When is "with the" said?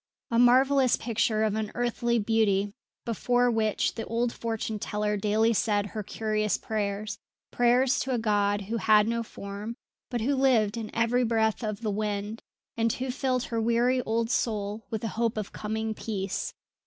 14.89-15.09